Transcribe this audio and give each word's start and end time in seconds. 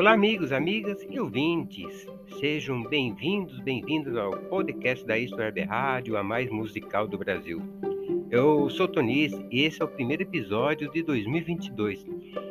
Olá, 0.00 0.12
amigos, 0.12 0.50
amigas 0.50 1.06
e 1.10 1.20
ouvintes. 1.20 2.06
Sejam 2.40 2.82
bem-vindos, 2.84 3.60
bem-vindos 3.60 4.16
ao 4.16 4.30
podcast 4.30 5.06
da 5.06 5.12
Web 5.12 5.60
Rádio, 5.60 6.16
a 6.16 6.22
mais 6.22 6.50
musical 6.50 7.06
do 7.06 7.18
Brasil. 7.18 7.60
Eu 8.30 8.70
sou 8.70 8.88
Tonis 8.88 9.30
e 9.50 9.60
esse 9.60 9.82
é 9.82 9.84
o 9.84 9.88
primeiro 9.88 10.22
episódio 10.22 10.90
de 10.90 11.02
2022. 11.02 12.06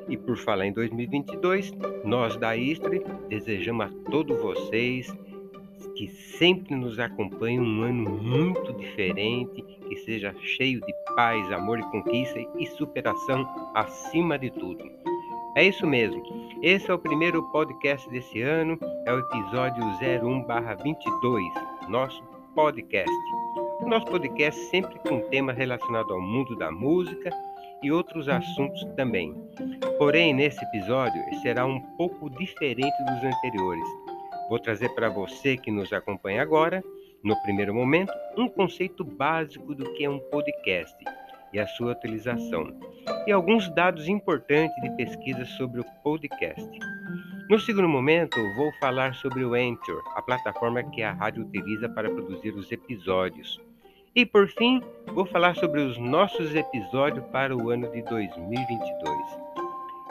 E 0.07 0.16
por 0.16 0.38
falar 0.38 0.67
em 0.67 0.73
2022, 0.73 1.73
nós 2.05 2.38
da 2.38 2.55
Istre 2.55 3.02
desejamos 3.30 3.88
a 3.88 4.11
todos 4.11 4.39
vocês 4.39 5.11
que 5.95 6.07
sempre 6.07 6.75
nos 6.75 7.00
acompanhem 7.00 7.61
um 7.61 7.81
ano 7.81 8.11
muito 8.11 8.73
diferente, 8.73 9.63
que 9.89 9.95
seja 9.95 10.36
cheio 10.39 10.81
de 10.81 10.93
paz, 11.16 11.52
amor 11.52 11.79
e 11.79 11.84
conquista 11.89 12.39
e 12.59 12.68
superação 12.68 13.72
acima 13.73 14.38
de 14.38 14.52
tudo. 14.52 15.09
É 15.59 15.66
isso 15.66 15.86
mesmo. 15.86 16.23
Esse 16.62 16.90
é 16.90 16.94
o 16.94 16.98
primeiro 16.98 17.44
podcast 17.52 18.09
desse 18.09 18.41
ano, 18.41 18.80
é 19.05 19.12
o 19.12 19.20
episódio 19.20 19.84
01/22, 20.00 21.90
nosso 21.90 22.23
podcast. 22.55 23.12
O 23.81 23.86
nosso 23.86 24.05
podcast 24.05 24.58
sempre 24.67 24.98
com 25.00 25.20
temas 25.27 25.58
relacionados 25.58 26.14
ao 26.14 26.22
mundo 26.22 26.55
da 26.55 26.72
música 26.72 27.30
e 27.84 27.91
outros 27.91 28.30
assuntos 28.30 28.86
também. 28.95 29.36
Porém, 29.98 30.34
nesse 30.34 30.64
episódio 30.64 31.22
será 31.41 31.66
um 31.66 31.81
pouco 31.98 32.30
diferente 32.30 32.95
dos 33.03 33.22
anteriores. 33.22 33.89
Vou 34.48 34.59
trazer 34.59 34.88
para 34.95 35.09
você 35.09 35.58
que 35.58 35.70
nos 35.70 35.91
acompanha 35.91 36.41
agora, 36.41 36.81
no 37.22 37.36
primeiro 37.41 37.73
momento, 37.73 38.14
um 38.38 38.48
conceito 38.48 39.03
básico 39.03 39.76
do 39.76 39.91
que 39.91 40.05
é 40.05 40.09
um 40.09 40.20
podcast 40.20 40.95
e 41.52 41.59
a 41.59 41.67
sua 41.67 41.91
utilização, 41.91 42.72
e 43.26 43.32
alguns 43.32 43.70
dados 43.73 44.08
importantes 44.08 44.76
de 44.82 44.90
pesquisa 44.91 45.45
sobre 45.45 45.81
o 45.81 45.86
podcast. 46.03 46.70
No 47.50 47.59
segundo 47.59 47.89
momento, 47.89 48.38
vou 48.56 48.72
falar 48.80 49.14
sobre 49.16 49.44
o 49.44 49.53
Anchor, 49.53 50.03
a 50.16 50.22
plataforma 50.22 50.84
que 50.84 51.02
a 51.02 51.11
rádio 51.11 51.44
utiliza 51.44 51.89
para 51.89 52.09
produzir 52.09 52.53
os 52.53 52.72
episódios. 52.72 53.59
E 54.16 54.26
por 54.26 54.48
fim, 54.48 54.81
vou 55.08 55.26
falar 55.26 55.56
sobre 55.56 55.81
os 55.81 55.98
nossos 55.98 56.53
episódios 56.53 57.26
para 57.28 57.56
o 57.56 57.70
ano 57.70 57.89
de 57.92 58.02
2022. 58.03 59.17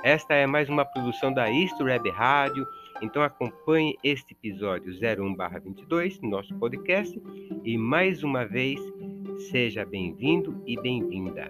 Esta 0.04 0.34
é 0.34 0.46
mais 0.46 0.68
uma 0.68 0.84
produção 0.84 1.32
da 1.32 1.50
Isto 1.50 1.84
Web 1.84 2.08
Rádio, 2.10 2.66
então 3.02 3.22
acompanhe 3.22 3.96
este 4.02 4.32
episódio 4.32 4.92
01/22, 4.92 6.20
nosso 6.22 6.54
podcast, 6.54 7.20
e 7.64 7.76
mais 7.76 8.22
uma 8.22 8.44
vez 8.44 8.80
Seja 9.38 9.84
bem-vindo 9.84 10.60
e 10.66 10.76
bem-vinda. 10.76 11.48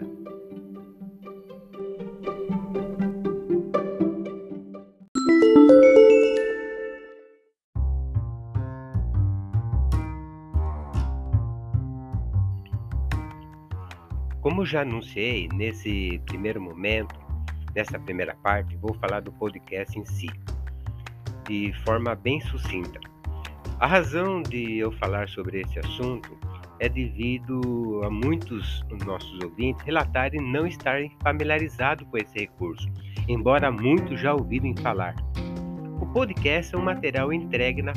Como 14.48 14.64
já 14.64 14.80
anunciei 14.80 15.46
nesse 15.52 16.22
primeiro 16.24 16.58
momento, 16.58 17.14
nessa 17.76 17.98
primeira 17.98 18.34
parte, 18.36 18.74
vou 18.76 18.94
falar 18.94 19.20
do 19.20 19.30
podcast 19.32 19.98
em 19.98 20.06
si, 20.06 20.30
de 21.46 21.70
forma 21.84 22.14
bem 22.14 22.40
sucinta. 22.40 22.98
A 23.78 23.86
razão 23.86 24.40
de 24.40 24.78
eu 24.78 24.90
falar 24.92 25.28
sobre 25.28 25.60
esse 25.60 25.78
assunto 25.78 26.34
é 26.80 26.88
devido 26.88 28.00
a 28.04 28.08
muitos 28.08 28.82
nossos 29.04 29.38
ouvintes 29.44 29.84
relatarem 29.84 30.40
não 30.40 30.66
estarem 30.66 31.14
familiarizados 31.22 32.08
com 32.08 32.16
esse 32.16 32.38
recurso, 32.38 32.88
embora 33.28 33.70
muitos 33.70 34.18
já 34.18 34.32
ouviram 34.32 34.74
falar. 34.78 35.14
O 36.00 36.06
podcast 36.06 36.74
é 36.74 36.78
um 36.78 36.84
material 36.84 37.30
entregue 37.34 37.82
na, 37.82 37.92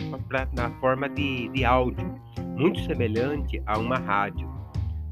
na 0.51 0.69
forma 0.81 1.07
de, 1.07 1.47
de 1.47 1.63
áudio, 1.63 2.13
muito 2.57 2.81
semelhante 2.81 3.63
a 3.65 3.79
uma 3.79 3.95
rádio. 3.95 4.50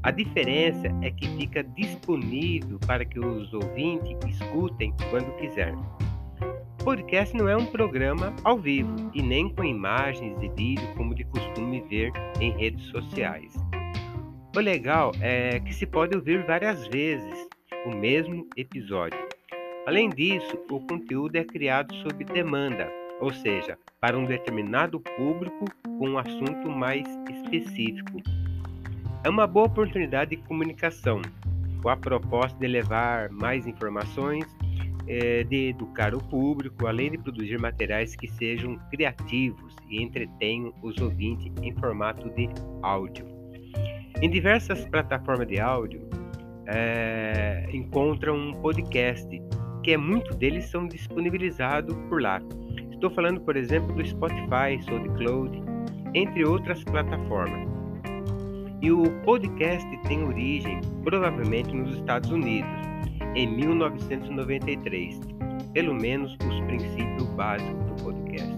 A 0.02 0.10
diferença 0.10 0.86
é 1.02 1.10
que 1.10 1.28
fica 1.36 1.62
disponível 1.62 2.78
para 2.86 3.04
que 3.04 3.20
os 3.20 3.52
ouvintes 3.52 4.16
escutem 4.26 4.94
quando 5.10 5.30
quiser. 5.36 5.74
Podcast 6.82 7.36
não 7.36 7.46
é 7.46 7.54
um 7.54 7.66
programa 7.66 8.34
ao 8.42 8.58
vivo 8.58 9.10
e 9.12 9.22
nem 9.22 9.50
com 9.50 9.62
imagens 9.62 10.42
e 10.42 10.48
vídeo 10.48 10.88
como 10.96 11.14
de 11.14 11.24
costume 11.24 11.82
ver 11.82 12.12
em 12.40 12.50
redes 12.52 12.82
sociais. 12.86 13.54
O 14.56 14.60
legal 14.60 15.12
é 15.20 15.60
que 15.60 15.74
se 15.74 15.84
pode 15.86 16.16
ouvir 16.16 16.46
várias 16.46 16.86
vezes 16.86 17.46
o 17.84 17.90
mesmo 17.90 18.48
episódio. 18.56 19.20
Além 19.86 20.08
disso, 20.08 20.58
o 20.70 20.80
conteúdo 20.80 21.36
é 21.36 21.44
criado 21.44 21.94
sob 21.96 22.24
demanda, 22.24 22.90
ou 23.20 23.34
seja, 23.34 23.76
para 24.00 24.18
um 24.18 24.24
determinado 24.24 24.98
público 24.98 25.66
com 25.84 26.08
um 26.08 26.18
assunto 26.18 26.70
mais 26.70 27.06
específico. 27.28 28.39
É 29.22 29.28
uma 29.28 29.46
boa 29.46 29.66
oportunidade 29.66 30.30
de 30.30 30.38
comunicação, 30.38 31.20
com 31.82 31.90
a 31.90 31.96
proposta 31.96 32.58
de 32.58 32.66
levar 32.66 33.28
mais 33.28 33.66
informações, 33.66 34.46
é, 35.06 35.44
de 35.44 35.68
educar 35.68 36.14
o 36.14 36.24
público, 36.24 36.86
além 36.86 37.10
de 37.10 37.18
produzir 37.18 37.60
materiais 37.60 38.16
que 38.16 38.26
sejam 38.26 38.78
criativos 38.90 39.76
e 39.90 40.02
entretenham 40.02 40.72
os 40.82 40.96
ouvintes 40.98 41.52
em 41.62 41.74
formato 41.74 42.30
de 42.30 42.48
áudio. 42.82 43.26
Em 44.22 44.30
diversas 44.30 44.86
plataformas 44.86 45.48
de 45.48 45.60
áudio 45.60 46.00
é, 46.66 47.68
encontram 47.74 48.36
um 48.36 48.54
podcast, 48.54 49.28
que 49.82 49.92
é 49.92 49.98
muito 49.98 50.34
deles 50.34 50.64
são 50.70 50.86
disponibilizados 50.86 51.94
por 52.08 52.22
lá. 52.22 52.40
Estou 52.90 53.10
falando, 53.10 53.42
por 53.42 53.54
exemplo, 53.54 53.94
do 53.94 54.06
Spotify, 54.06 54.82
SoundCloud, 54.82 55.62
entre 56.14 56.42
outras 56.42 56.82
plataformas. 56.84 57.79
E 58.82 58.90
o 58.90 59.02
podcast 59.24 59.86
tem 60.08 60.22
origem 60.24 60.80
provavelmente 61.04 61.74
nos 61.74 61.94
Estados 61.96 62.30
Unidos, 62.30 62.70
em 63.34 63.46
1993, 63.46 65.20
pelo 65.74 65.94
menos 65.94 66.32
os 66.34 66.60
princípios 66.66 67.28
básicos 67.36 67.84
do 67.84 68.04
podcast. 68.04 68.56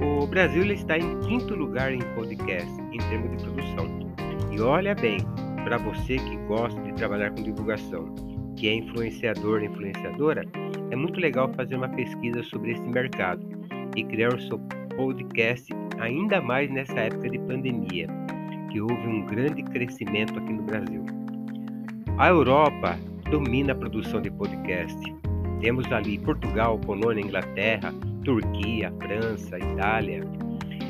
O 0.00 0.26
Brasil 0.26 0.64
está 0.72 0.98
em 0.98 1.20
quinto 1.20 1.54
lugar 1.54 1.92
em 1.92 2.00
podcast 2.14 2.72
em 2.92 2.98
termos 2.98 3.30
de 3.36 3.44
produção 3.44 4.04
e 4.54 4.60
olha 4.60 4.94
bem, 4.94 5.18
para 5.64 5.78
você 5.78 6.16
que 6.16 6.36
gosta 6.46 6.80
de 6.82 6.92
trabalhar 6.94 7.30
com 7.30 7.42
divulgação, 7.42 8.14
que 8.56 8.68
é 8.68 8.74
influenciador, 8.74 9.64
influenciadora, 9.64 10.44
é 10.90 10.96
muito 10.96 11.18
legal 11.18 11.52
fazer 11.54 11.74
uma 11.74 11.88
pesquisa 11.88 12.40
sobre 12.44 12.70
esse 12.70 12.88
mercado 12.88 13.44
e 13.96 14.04
criar 14.04 14.32
o 14.32 14.40
seu 14.40 14.58
podcast 14.96 15.72
ainda 15.98 16.40
mais 16.40 16.70
nessa 16.70 17.00
época 17.00 17.28
de 17.28 17.38
pandemia, 17.40 18.06
que 18.74 18.80
houve 18.80 19.06
um 19.06 19.24
grande 19.24 19.62
crescimento 19.62 20.36
aqui 20.36 20.52
no 20.52 20.64
Brasil. 20.64 21.06
A 22.18 22.26
Europa 22.26 22.98
domina 23.30 23.72
a 23.72 23.76
produção 23.76 24.20
de 24.20 24.32
podcast. 24.32 24.98
Temos 25.60 25.90
ali 25.92 26.18
Portugal, 26.18 26.76
Polônia, 26.80 27.22
Inglaterra, 27.22 27.94
Turquia, 28.24 28.92
França, 29.00 29.60
Itália 29.60 30.24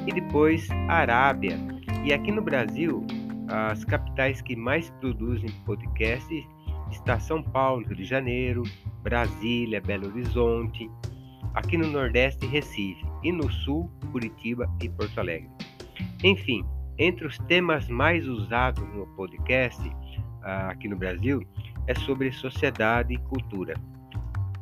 e 0.06 0.12
depois 0.14 0.66
a 0.88 0.94
Arábia. 0.94 1.58
E 2.02 2.14
aqui 2.14 2.32
no 2.32 2.40
Brasil, 2.40 3.06
as 3.48 3.84
capitais 3.84 4.40
que 4.40 4.56
mais 4.56 4.88
produzem 4.98 5.50
podcast 5.66 6.34
está 6.90 7.20
São 7.20 7.42
Paulo, 7.42 7.84
Rio 7.84 7.96
de 7.96 8.04
Janeiro, 8.06 8.62
Brasília, 9.02 9.82
Belo 9.82 10.06
Horizonte, 10.06 10.90
aqui 11.52 11.76
no 11.76 11.88
Nordeste, 11.88 12.46
Recife 12.46 13.04
e 13.22 13.30
no 13.30 13.52
Sul, 13.52 13.90
Curitiba 14.10 14.74
e 14.82 14.88
Porto 14.88 15.18
Alegre. 15.18 15.50
Enfim, 16.22 16.64
entre 16.98 17.26
os 17.26 17.38
temas 17.38 17.88
mais 17.88 18.26
usados 18.26 18.82
no 18.94 19.06
podcast 19.08 19.80
ah, 20.42 20.68
aqui 20.68 20.88
no 20.88 20.96
Brasil 20.96 21.42
é 21.86 21.94
sobre 21.94 22.30
sociedade 22.32 23.14
e 23.14 23.18
cultura. 23.18 23.74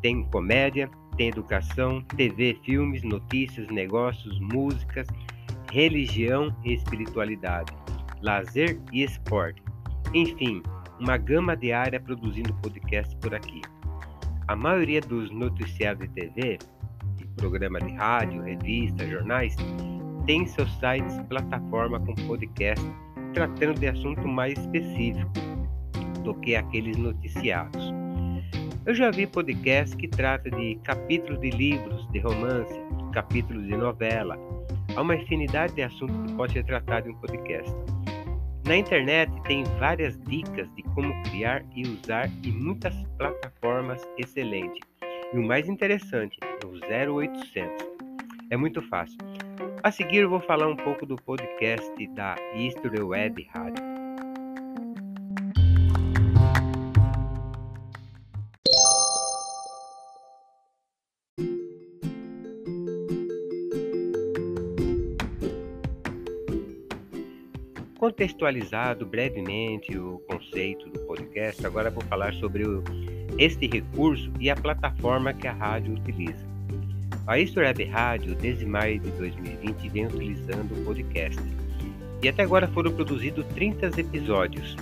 Tem 0.00 0.24
comédia, 0.24 0.90
tem 1.16 1.28
educação, 1.28 2.02
TV, 2.16 2.58
filmes, 2.64 3.02
notícias, 3.02 3.68
negócios, 3.68 4.38
músicas, 4.40 5.06
religião 5.70 6.54
e 6.64 6.74
espiritualidade 6.74 7.72
lazer 8.22 8.78
e 8.92 9.02
esporte. 9.02 9.62
Enfim, 10.14 10.62
uma 10.98 11.16
gama 11.16 11.56
de 11.56 11.72
área 11.72 12.00
produzindo 12.00 12.54
podcast 12.54 13.14
por 13.16 13.34
aqui. 13.34 13.60
A 14.48 14.56
maioria 14.56 15.00
dos 15.00 15.30
noticiários 15.30 16.08
de 16.08 16.08
TV, 16.08 16.58
programa 17.36 17.80
de 17.80 17.92
rádio, 17.94 18.42
revista, 18.42 19.06
jornais, 19.06 19.56
tem 20.26 20.46
seus 20.46 20.70
sites 20.78 21.18
plataforma 21.28 21.98
com 22.00 22.14
podcast 22.26 22.84
tratando 23.32 23.78
de 23.80 23.88
assunto 23.88 24.26
mais 24.28 24.58
específico 24.58 25.30
do 26.22 26.34
que 26.34 26.54
aqueles 26.54 26.96
noticiados. 26.96 27.92
Eu 28.84 28.94
já 28.94 29.10
vi 29.10 29.26
podcast 29.26 29.96
que 29.96 30.08
trata 30.08 30.50
de 30.50 30.74
capítulos 30.84 31.40
de 31.40 31.50
livros 31.50 32.06
de 32.10 32.18
romance, 32.18 32.74
capítulos 33.12 33.66
de 33.66 33.76
novela. 33.76 34.36
Há 34.96 35.02
uma 35.02 35.16
infinidade 35.16 35.74
de 35.74 35.82
assuntos 35.82 36.16
que 36.26 36.36
pode 36.36 36.52
ser 36.52 36.64
tratado 36.64 37.08
em 37.08 37.12
um 37.12 37.16
podcast. 37.16 37.72
Na 38.66 38.76
internet 38.76 39.32
tem 39.42 39.64
várias 39.78 40.18
dicas 40.24 40.68
de 40.74 40.82
como 40.94 41.12
criar 41.24 41.64
e 41.74 41.82
usar 41.82 42.30
e 42.44 42.50
muitas 42.50 42.94
plataformas 43.18 44.02
excelentes. 44.18 44.80
E 45.32 45.38
o 45.38 45.42
mais 45.42 45.68
interessante, 45.68 46.38
o 46.64 46.68
0800. 46.70 47.92
É 48.50 48.56
muito 48.56 48.82
fácil. 48.82 49.18
A 49.84 49.90
seguir 49.90 50.28
vou 50.28 50.38
falar 50.38 50.68
um 50.68 50.76
pouco 50.76 51.04
do 51.04 51.16
podcast 51.16 52.06
da 52.14 52.36
History 52.54 53.02
Web 53.02 53.48
Rádio. 53.52 53.82
Contextualizado 67.98 69.04
brevemente 69.04 69.98
o 69.98 70.20
conceito 70.28 70.88
do 70.90 71.00
podcast, 71.00 71.66
agora 71.66 71.90
vou 71.90 72.04
falar 72.04 72.32
sobre 72.34 72.64
o, 72.64 72.84
este 73.36 73.66
recurso 73.66 74.32
e 74.38 74.48
a 74.48 74.54
plataforma 74.54 75.34
que 75.34 75.48
a 75.48 75.52
rádio 75.52 75.94
utiliza. 75.94 76.51
A 77.26 77.34
Web 77.34 77.84
Rádio, 77.84 78.34
desde 78.34 78.66
maio 78.66 78.98
de 78.98 79.10
2020, 79.12 79.88
vem 79.88 80.06
utilizando 80.06 80.72
o 80.72 80.84
podcast. 80.84 81.40
E 82.22 82.28
até 82.28 82.42
agora 82.42 82.68
foram 82.68 82.92
produzidos 82.92 83.46
30 83.54 84.00
episódios. 84.00 84.76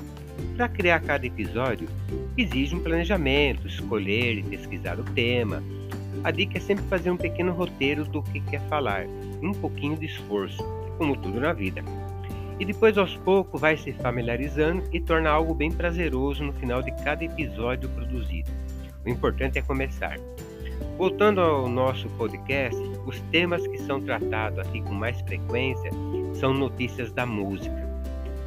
Para 0.57 0.69
criar 0.69 1.01
cada 1.01 1.27
episódio, 1.27 1.89
exige 2.37 2.75
um 2.75 2.81
planejamento, 2.81 3.67
escolher 3.67 4.39
e 4.39 4.43
pesquisar 4.43 4.99
o 4.99 5.05
tema. 5.05 5.63
A 6.25 6.31
dica 6.31 6.59
é 6.59 6.61
sempre 6.61 6.85
fazer 6.87 7.11
um 7.11 7.17
pequeno 7.17 7.53
roteiro 7.53 8.05
do 8.05 8.23
que 8.23 8.41
quer 8.41 8.61
falar, 8.69 9.07
um 9.43 9.53
pouquinho 9.53 9.97
de 9.97 10.07
esforço, 10.07 10.63
como 10.99 11.17
tudo 11.17 11.41
na 11.41 11.53
vida 11.53 11.83
e 12.61 12.65
depois 12.65 12.99
aos 12.99 13.17
poucos 13.17 13.59
vai 13.59 13.75
se 13.79 13.91
familiarizando 13.95 14.85
e 14.93 15.01
torna 15.01 15.31
algo 15.31 15.55
bem 15.55 15.73
prazeroso 15.73 16.45
no 16.45 16.53
final 16.53 16.83
de 16.83 16.93
cada 17.03 17.25
episódio 17.25 17.89
produzido. 17.89 18.51
O 19.05 19.09
importante 19.09 19.59
é 19.59 19.63
começar. 19.63 20.19
Voltando 21.01 21.41
ao 21.41 21.67
nosso 21.67 22.11
podcast, 22.11 22.79
os 23.07 23.19
temas 23.33 23.67
que 23.67 23.79
são 23.79 24.03
tratados 24.03 24.59
aqui 24.59 24.83
com 24.83 24.93
mais 24.93 25.19
frequência 25.23 25.91
são 26.39 26.53
notícias 26.53 27.11
da 27.11 27.25
música, 27.25 27.89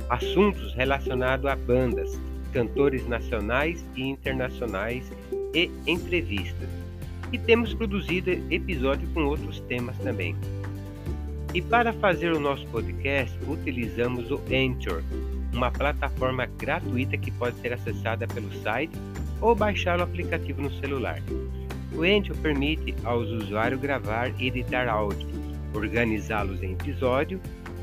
assuntos 0.08 0.72
relacionados 0.76 1.48
a 1.48 1.56
bandas, 1.56 2.16
cantores 2.54 3.08
nacionais 3.08 3.84
e 3.96 4.04
internacionais 4.04 5.12
e 5.52 5.72
entrevistas. 5.88 6.70
E 7.32 7.40
temos 7.40 7.74
produzido 7.74 8.30
episódios 8.52 9.12
com 9.16 9.26
outros 9.26 9.60
temas 9.62 9.98
também. 9.98 10.36
E 11.56 11.60
para 11.60 11.92
fazer 11.92 12.34
o 12.34 12.40
nosso 12.40 12.68
podcast, 12.68 13.36
utilizamos 13.48 14.30
o 14.30 14.40
Anchor, 14.52 15.02
uma 15.52 15.72
plataforma 15.72 16.46
gratuita 16.46 17.18
que 17.18 17.32
pode 17.32 17.60
ser 17.62 17.74
acessada 17.74 18.28
pelo 18.28 18.54
site 18.62 18.94
ou 19.42 19.56
baixar 19.56 20.00
o 20.00 20.04
aplicativo 20.04 20.62
no 20.62 20.72
celular. 20.74 21.20
O 21.96 22.04
Anchor 22.04 22.36
permite 22.38 22.96
aos 23.04 23.30
usuários 23.30 23.80
gravar 23.80 24.34
e 24.42 24.48
editar 24.48 24.88
áudio, 24.88 25.28
organizá-los 25.74 26.62
em 26.64 26.74
episódio, 26.74 27.40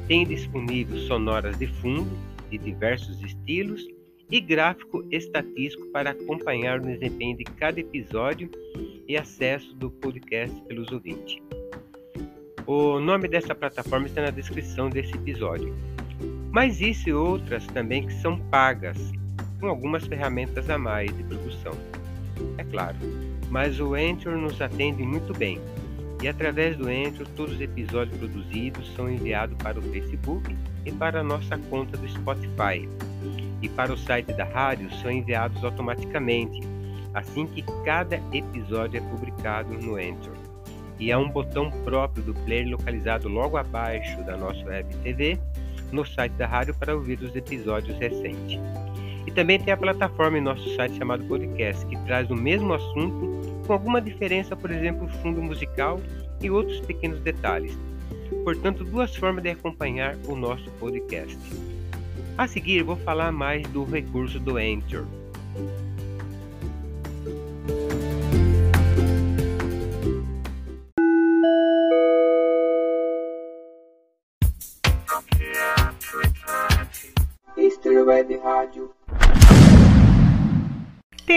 tem 0.08 0.26
disponível 0.26 0.98
sonoras 1.06 1.56
de 1.58 1.66
fundo 1.66 2.10
de 2.50 2.58
diversos 2.58 3.22
estilos 3.22 3.86
e 4.30 4.40
gráfico 4.40 5.04
estatístico 5.10 5.86
para 5.92 6.10
acompanhar 6.10 6.80
o 6.80 6.84
desempenho 6.84 7.36
de 7.36 7.44
cada 7.44 7.80
episódio 7.80 8.50
e 9.06 9.16
acesso 9.16 9.74
do 9.74 9.90
podcast 9.90 10.60
pelos 10.62 10.90
ouvintes. 10.90 11.36
O 12.66 13.00
nome 13.00 13.28
dessa 13.28 13.54
plataforma 13.54 14.06
está 14.06 14.22
na 14.22 14.30
descrição 14.30 14.88
desse 14.88 15.12
episódio. 15.14 15.74
Mas 16.52 16.80
isso 16.80 17.08
e 17.08 17.12
outras 17.12 17.66
também 17.68 18.06
que 18.06 18.12
são 18.14 18.38
pagas, 18.50 18.96
com 19.58 19.66
algumas 19.66 20.06
ferramentas 20.06 20.68
a 20.68 20.78
mais 20.78 21.16
de 21.16 21.22
produção. 21.24 21.72
É 22.58 22.64
claro, 22.64 22.96
mas 23.50 23.78
o 23.80 23.94
Anchor 23.94 24.36
nos 24.36 24.60
atende 24.62 25.02
muito 25.02 25.36
bem. 25.36 25.60
E 26.22 26.28
através 26.28 26.76
do 26.76 26.88
Anchor, 26.88 27.26
todos 27.36 27.54
os 27.54 27.60
episódios 27.60 28.16
produzidos 28.16 28.94
são 28.94 29.10
enviados 29.10 29.56
para 29.58 29.78
o 29.78 29.82
Facebook 29.82 30.56
e 30.86 30.92
para 30.92 31.20
a 31.20 31.24
nossa 31.24 31.58
conta 31.68 31.96
do 31.96 32.08
Spotify. 32.08 32.88
E 33.60 33.68
para 33.68 33.92
o 33.92 33.98
site 33.98 34.32
da 34.32 34.44
rádio 34.44 34.90
são 35.02 35.10
enviados 35.10 35.62
automaticamente, 35.64 36.60
assim 37.12 37.46
que 37.46 37.62
cada 37.84 38.16
episódio 38.32 38.98
é 38.98 39.00
publicado 39.00 39.74
no 39.74 39.96
Anchor 39.96 40.50
e 41.00 41.10
há 41.10 41.18
um 41.18 41.30
botão 41.30 41.70
próprio 41.82 42.22
do 42.22 42.34
player 42.34 42.68
localizado 42.68 43.26
logo 43.26 43.56
abaixo 43.56 44.22
da 44.22 44.36
nossa 44.36 44.62
web 44.66 44.94
TV 44.96 45.38
no 45.90 46.04
site 46.04 46.32
da 46.32 46.46
rádio 46.46 46.74
para 46.74 46.94
ouvir 46.94 47.18
os 47.20 47.34
episódios 47.34 47.98
recentes. 47.98 48.60
E 49.26 49.30
também 49.30 49.58
tem 49.60 49.72
a 49.72 49.76
plataforma 49.76 50.38
em 50.38 50.40
nosso 50.40 50.74
site 50.74 50.96
chamado 50.96 51.24
Podcast, 51.24 51.84
que 51.86 51.96
traz 52.04 52.30
o 52.30 52.34
mesmo 52.34 52.72
assunto 52.72 53.62
com 53.66 53.72
alguma 53.72 54.00
diferença, 54.00 54.56
por 54.56 54.70
exemplo, 54.70 55.08
fundo 55.22 55.42
musical 55.42 56.00
e 56.40 56.50
outros 56.50 56.80
pequenos 56.80 57.20
detalhes. 57.20 57.76
Portanto, 58.44 58.84
duas 58.84 59.14
formas 59.14 59.42
de 59.42 59.50
acompanhar 59.50 60.16
o 60.26 60.34
nosso 60.34 60.70
podcast. 60.72 61.38
A 62.38 62.46
seguir, 62.46 62.82
vou 62.82 62.96
falar 62.96 63.30
mais 63.30 63.66
do 63.68 63.84
recurso 63.84 64.40
do 64.40 64.56
Anchor. 64.56 65.04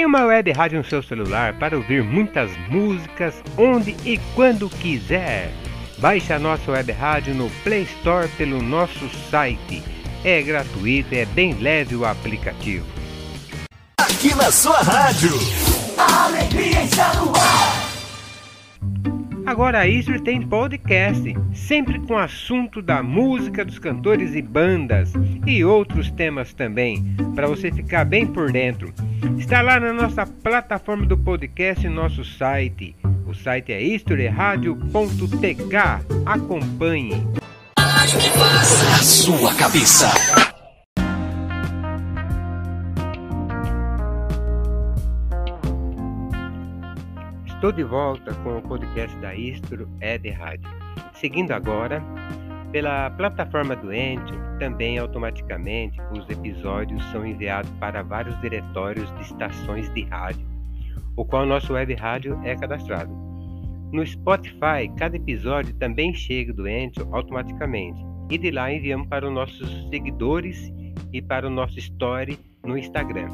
Tem 0.04 0.08
uma 0.10 0.26
web 0.26 0.52
rádio 0.52 0.80
no 0.80 0.84
seu 0.84 1.02
celular 1.02 1.54
para 1.54 1.78
ouvir 1.78 2.04
muitas 2.04 2.52
músicas 2.68 3.42
onde 3.58 3.96
e 4.04 4.20
quando 4.36 4.70
quiser. 4.70 5.50
Baixe 5.98 6.34
a 6.34 6.38
nossa 6.38 6.70
web 6.70 6.92
rádio 6.92 7.34
no 7.34 7.50
Play 7.64 7.84
Store 7.84 8.28
pelo 8.38 8.62
nosso 8.62 9.10
site. 9.32 9.82
É 10.22 10.42
gratuito, 10.42 11.16
é 11.16 11.24
bem 11.24 11.54
leve 11.54 11.96
o 11.96 12.04
aplicativo. 12.06 12.86
Aqui 13.98 14.36
na 14.36 14.52
sua 14.52 14.82
rádio. 14.82 15.32
A 15.98 16.26
alegria 16.26 16.84
está 16.84 17.14
no 17.14 17.34
ar. 17.34 17.83
Agora 19.54 19.82
a 19.82 19.88
Istro 19.88 20.20
tem 20.20 20.42
podcast, 20.42 21.32
sempre 21.54 22.00
com 22.00 22.18
assunto 22.18 22.82
da 22.82 23.04
música 23.04 23.64
dos 23.64 23.78
cantores 23.78 24.34
e 24.34 24.42
bandas 24.42 25.14
e 25.46 25.64
outros 25.64 26.10
temas 26.10 26.56
também, 26.56 27.16
para 27.36 27.46
você 27.46 27.72
ficar 27.72 28.04
bem 28.04 28.26
por 28.26 28.52
dentro. 28.52 28.92
Está 29.38 29.62
lá 29.62 29.80
na 29.80 29.94
nossa 29.94 30.26
plataforma 30.26 31.06
do 31.06 31.16
podcast 31.16 31.86
e 31.86 31.90
nosso 31.90 32.26
site. 32.26 32.96
O 33.28 33.36
site 33.36 33.72
é 33.72 33.80
historyradio.tk. 33.80 35.76
Acompanhe. 36.26 37.24
A 37.78 39.04
sua 39.04 39.54
cabeça. 39.54 40.53
Estou 47.64 47.72
de 47.72 47.84
volta 47.86 48.34
com 48.44 48.58
o 48.58 48.62
podcast 48.62 49.16
da 49.20 49.34
Istro 49.34 49.88
Ed 50.02 50.30
Rádio. 50.32 50.70
Seguindo 51.14 51.54
agora, 51.54 52.04
pela 52.74 53.10
plataforma 53.12 53.74
do 53.74 53.94
Ente, 53.94 54.34
também 54.60 54.98
automaticamente 54.98 55.98
os 56.12 56.30
episódios 56.30 57.02
são 57.14 57.26
enviados 57.26 57.72
para 57.80 58.04
vários 58.04 58.38
diretórios 58.42 59.10
de 59.16 59.22
estações 59.22 59.90
de 59.94 60.04
rádio, 60.04 60.46
o 61.16 61.24
qual 61.24 61.46
nosso 61.46 61.72
web 61.72 61.94
rádio 61.94 62.38
é 62.44 62.54
cadastrado. 62.54 63.16
No 63.94 64.06
Spotify, 64.06 64.92
cada 64.98 65.16
episódio 65.16 65.74
também 65.76 66.14
chega 66.14 66.52
do 66.52 66.68
Ente 66.68 67.00
automaticamente 67.14 68.04
e 68.30 68.38
de 68.38 68.52
lá 68.52 68.74
enviamos 68.74 69.08
para 69.08 69.26
os 69.26 69.34
nossos 69.34 69.88
seguidores 69.88 70.70
e 71.14 71.22
para 71.22 71.48
o 71.48 71.50
nosso 71.50 71.80
story 71.80 72.38
no 72.62 72.78
Instagram. 72.78 73.30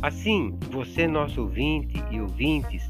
Assim, 0.00 0.58
você, 0.70 1.06
nosso 1.06 1.42
ouvinte 1.42 2.02
e 2.10 2.20
ouvintes, 2.22 2.88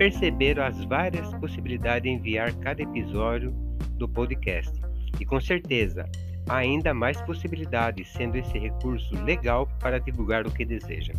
perceberam 0.00 0.64
as 0.64 0.82
várias 0.86 1.30
possibilidades 1.34 2.04
de 2.04 2.08
enviar 2.08 2.54
cada 2.60 2.80
episódio 2.80 3.52
do 3.98 4.08
podcast. 4.08 4.72
E 5.20 5.26
com 5.26 5.38
certeza, 5.38 6.08
há 6.48 6.56
ainda 6.56 6.94
mais 6.94 7.20
possibilidades, 7.20 8.08
sendo 8.08 8.36
esse 8.36 8.58
recurso 8.58 9.14
legal 9.24 9.68
para 9.78 10.00
divulgar 10.00 10.46
o 10.46 10.50
que 10.50 10.64
deseja. 10.64 11.12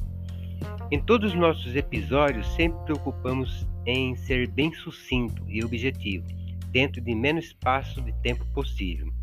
Em 0.89 0.99
todos 0.99 1.31
os 1.31 1.39
nossos 1.39 1.75
episódios, 1.75 2.47
sempre 2.55 2.83
preocupamos 2.85 3.67
em 3.85 4.15
ser 4.15 4.47
bem 4.47 4.73
sucinto 4.73 5.45
e 5.47 5.63
objetivo, 5.63 6.25
dentro 6.71 6.99
de 6.99 7.13
menos 7.13 7.45
espaço 7.45 8.01
de 8.01 8.11
tempo 8.23 8.43
possível. 8.51 9.13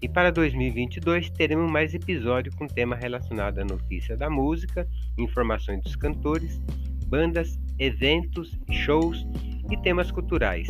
E 0.00 0.08
para 0.08 0.32
2022 0.32 1.28
teremos 1.28 1.70
mais 1.70 1.92
episódios 1.92 2.54
com 2.54 2.66
tema 2.66 2.96
relacionado 2.96 3.58
à 3.58 3.64
notícia 3.66 4.16
da 4.16 4.30
música, 4.30 4.88
informações 5.18 5.82
dos 5.82 5.94
cantores 5.94 6.58
bandas, 7.06 7.58
eventos, 7.78 8.58
shows 8.70 9.26
e 9.70 9.76
temas 9.78 10.10
culturais. 10.10 10.68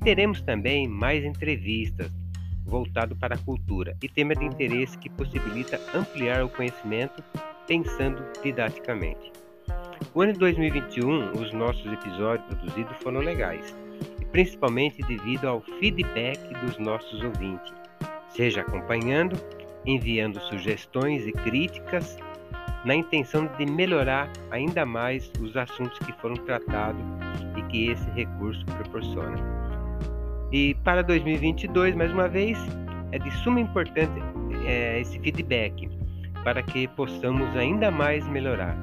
Teremos 0.00 0.40
também 0.42 0.86
mais 0.86 1.24
entrevistas 1.24 2.12
voltado 2.64 3.14
para 3.16 3.34
a 3.34 3.38
cultura 3.38 3.96
e 4.02 4.08
tema 4.08 4.34
de 4.34 4.44
interesse 4.44 4.98
que 4.98 5.10
possibilita 5.10 5.80
ampliar 5.94 6.44
o 6.44 6.48
conhecimento 6.48 7.22
pensando 7.66 8.22
didaticamente. 8.42 9.32
O 10.14 10.22
ano 10.22 10.32
de 10.32 10.38
2021, 10.38 11.32
os 11.32 11.52
nossos 11.52 11.86
episódios 11.92 12.46
produzidos 12.46 12.96
foram 12.98 13.20
legais, 13.20 13.74
e 14.20 14.24
principalmente 14.24 15.02
devido 15.02 15.46
ao 15.46 15.60
feedback 15.78 16.38
dos 16.64 16.78
nossos 16.78 17.22
ouvintes, 17.22 17.72
seja 18.28 18.60
acompanhando, 18.60 19.36
enviando 19.86 20.40
sugestões 20.40 21.26
e 21.26 21.32
críticas, 21.32 22.16
na 22.84 22.94
intenção 22.94 23.48
de 23.58 23.66
melhorar 23.66 24.30
ainda 24.50 24.84
mais 24.84 25.30
os 25.40 25.56
assuntos 25.56 25.98
que 26.00 26.12
foram 26.20 26.36
tratados 26.36 27.02
e 27.56 27.62
que 27.62 27.88
esse 27.88 28.08
recurso 28.10 28.64
proporciona. 28.66 29.36
E 30.52 30.74
para 30.84 31.02
2022, 31.02 31.94
mais 31.94 32.12
uma 32.12 32.28
vez, 32.28 32.58
é 33.12 33.18
de 33.18 33.30
suma 33.42 33.60
importância 33.60 34.22
é, 34.66 35.00
esse 35.00 35.18
feedback 35.18 35.88
para 36.42 36.62
que 36.62 36.86
possamos 36.88 37.56
ainda 37.56 37.90
mais 37.90 38.26
melhorar. 38.28 38.76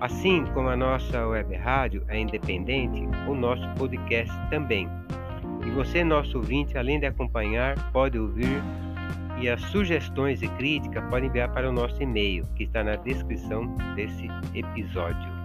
Assim 0.00 0.44
como 0.54 0.68
a 0.68 0.76
nossa 0.76 1.26
web 1.26 1.54
rádio 1.56 2.04
é 2.08 2.18
independente, 2.18 3.02
o 3.26 3.34
nosso 3.34 3.66
podcast 3.76 4.32
também. 4.50 4.88
E 5.66 5.70
você, 5.70 6.04
nosso 6.04 6.38
ouvinte, 6.38 6.78
além 6.78 7.00
de 7.00 7.06
acompanhar, 7.06 7.74
pode 7.92 8.18
ouvir 8.18 8.62
e 9.38 9.48
as 9.48 9.60
sugestões 9.62 10.42
e 10.42 10.48
críticas 10.48 11.04
podem 11.10 11.28
enviar 11.28 11.52
para 11.52 11.68
o 11.68 11.72
nosso 11.72 12.02
e-mail, 12.02 12.46
que 12.54 12.64
está 12.64 12.82
na 12.82 12.96
descrição 12.96 13.66
desse 13.94 14.28
episódio. 14.54 15.36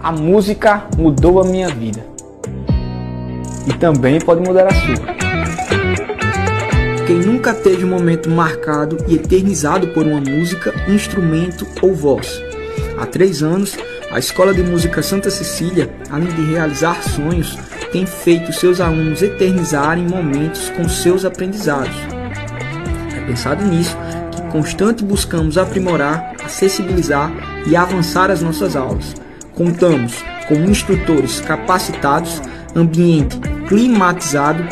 A 0.00 0.12
música 0.12 0.86
mudou 0.96 1.40
a 1.40 1.44
minha 1.44 1.68
vida. 1.68 2.06
E 3.66 3.76
também 3.76 4.20
pode 4.20 4.40
mudar 4.40 4.68
a 4.68 4.70
sua. 4.70 5.16
Quem 7.08 7.16
nunca 7.16 7.52
teve 7.52 7.84
um 7.84 7.88
momento 7.88 8.30
marcado 8.30 8.98
e 9.08 9.16
eternizado 9.16 9.88
por 9.88 10.06
uma 10.06 10.20
música, 10.20 10.72
instrumento 10.88 11.66
ou 11.82 11.92
voz? 11.92 12.45
Há 12.98 13.04
três 13.04 13.42
anos, 13.42 13.76
a 14.10 14.18
Escola 14.18 14.54
de 14.54 14.62
Música 14.62 15.02
Santa 15.02 15.28
Cecília, 15.30 15.90
além 16.10 16.28
de 16.28 16.50
realizar 16.50 17.02
sonhos, 17.02 17.56
tem 17.92 18.06
feito 18.06 18.52
seus 18.54 18.80
alunos 18.80 19.20
eternizarem 19.20 20.06
momentos 20.06 20.70
com 20.70 20.88
seus 20.88 21.24
aprendizados. 21.24 21.94
É 23.14 23.20
pensado 23.26 23.62
nisso 23.66 23.94
que 24.32 24.40
constante 24.50 25.04
buscamos 25.04 25.58
aprimorar, 25.58 26.34
acessibilizar 26.42 27.30
e 27.66 27.76
avançar 27.76 28.30
as 28.30 28.40
nossas 28.40 28.74
aulas. 28.74 29.14
Contamos 29.54 30.24
com 30.48 30.54
instrutores 30.54 31.40
capacitados, 31.40 32.40
ambiente 32.74 33.38
climatizado, 33.68 34.62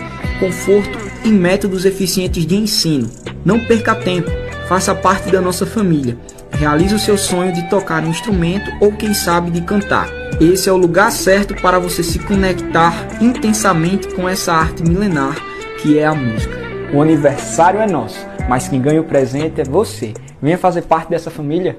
conforto 0.41 0.99
e 1.25 1.29
métodos 1.29 1.85
eficientes 1.85 2.47
de 2.47 2.57
ensino. 2.57 3.11
Não 3.45 3.61
perca 3.61 3.95
tempo, 3.95 4.31
faça 4.67 4.95
parte 4.95 5.31
da 5.31 5.43
nossa 5.43 5.67
família 5.67 6.17
Realize 6.59 6.95
o 6.95 6.99
seu 6.99 7.19
sonho 7.19 7.53
de 7.53 7.69
tocar 7.69 8.05
um 8.05 8.11
instrumento 8.11 8.71
ou 8.81 8.93
quem 8.93 9.13
sabe 9.13 9.51
de 9.51 9.61
cantar. 9.61 10.09
Esse 10.41 10.69
é 10.69 10.73
o 10.73 10.77
lugar 10.77 11.11
certo 11.11 11.55
para 11.55 11.79
você 11.79 12.03
se 12.03 12.19
conectar 12.19 12.93
intensamente 13.21 14.09
com 14.15 14.29
essa 14.29 14.53
arte 14.53 14.83
milenar 14.83 15.37
que 15.85 15.99
é 15.99 16.07
a 16.07 16.15
música. 16.15 16.57
O 16.95 17.03
aniversário 17.03 17.81
é 17.81 17.87
nosso, 17.87 18.27
mas 18.49 18.69
quem 18.69 18.81
ganha 18.81 19.01
o 19.01 19.05
presente 19.05 19.61
é 19.61 19.65
você. 19.65 20.15
Venha 20.41 20.57
fazer 20.57 20.83
parte 20.83 21.11
dessa 21.11 21.31
família. 21.31 21.79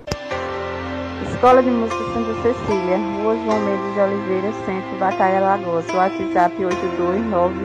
Escola 1.33 1.63
de 1.63 1.71
Música 1.71 2.03
Santa 2.13 2.33
Cecília, 2.43 2.97
Rua 2.97 3.35
João 3.35 3.59
Mendes 3.61 3.93
de 3.93 3.99
Oliveira, 3.99 4.53
Centro, 4.65 4.99
Batalha 4.99 5.39
Lagoas. 5.39 5.85
WhatsApp 5.93 6.53
829 6.63 7.55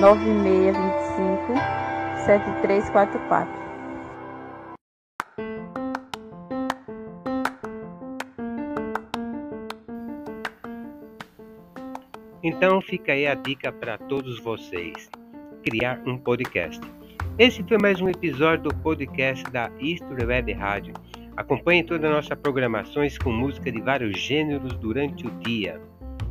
9625 0.00 1.54
7344. 2.26 3.69
Então 12.42 12.80
fica 12.80 13.12
aí 13.12 13.26
a 13.26 13.34
dica 13.34 13.70
para 13.70 13.98
todos 13.98 14.40
vocês: 14.40 15.10
criar 15.62 16.00
um 16.06 16.16
podcast. 16.16 16.80
Esse 17.38 17.62
foi 17.62 17.76
mais 17.76 18.00
um 18.00 18.08
episódio 18.08 18.70
do 18.70 18.74
podcast 18.76 19.44
da 19.50 19.70
History 19.78 20.24
Web 20.24 20.50
Rádio. 20.54 20.94
Acompanhe 21.36 21.84
toda 21.84 22.08
a 22.08 22.10
nossa 22.10 22.34
programações 22.34 23.18
com 23.18 23.30
música 23.30 23.70
de 23.70 23.80
vários 23.82 24.18
gêneros 24.18 24.72
durante 24.78 25.26
o 25.26 25.30
dia 25.40 25.78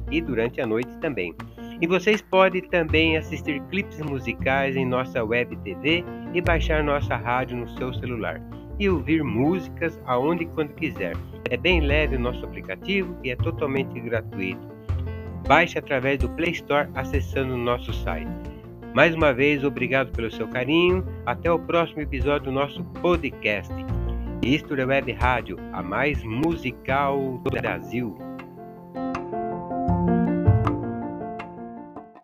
e 0.09 0.19
durante 0.19 0.59
a 0.59 0.65
noite 0.65 0.97
também. 0.97 1.35
E 1.79 1.85
vocês 1.85 2.23
podem 2.23 2.63
também 2.63 3.15
assistir 3.15 3.61
clipes 3.69 4.01
musicais 4.01 4.75
em 4.75 4.85
nossa 4.85 5.23
web 5.23 5.55
TV 5.57 6.03
e 6.33 6.41
baixar 6.41 6.83
nossa 6.83 7.15
rádio 7.15 7.55
no 7.55 7.69
seu 7.77 7.93
celular 7.93 8.41
e 8.79 8.89
ouvir 8.89 9.23
músicas 9.23 10.01
aonde 10.05 10.43
e 10.43 10.47
quando 10.47 10.73
quiser. 10.73 11.15
É 11.51 11.55
bem 11.55 11.81
leve 11.81 12.15
o 12.15 12.19
nosso 12.19 12.43
aplicativo 12.43 13.15
e 13.23 13.29
é 13.29 13.35
totalmente 13.35 13.99
gratuito. 13.99 14.78
Baixe 15.49 15.79
através 15.79 16.19
do 16.19 16.29
Play 16.29 16.51
Store 16.51 16.87
acessando 16.93 17.55
o 17.55 17.57
nosso 17.57 17.91
site. 17.91 18.29
Mais 18.93 19.15
uma 19.15 19.33
vez, 19.33 19.63
obrigado 19.63 20.11
pelo 20.11 20.29
seu 20.29 20.47
carinho. 20.47 21.03
Até 21.25 21.51
o 21.51 21.57
próximo 21.57 22.03
episódio 22.03 22.45
do 22.45 22.51
nosso 22.51 22.83
podcast. 23.01 23.73
Isto 24.43 24.75
é 24.75 24.85
Web 24.85 25.11
Rádio, 25.13 25.57
a 25.73 25.81
mais 25.81 26.23
musical 26.23 27.41
do 27.43 27.49
Brasil. 27.49 28.28